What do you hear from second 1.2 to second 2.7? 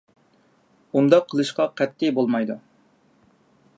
قىلىشقا قەتئىي بولمايدۇ.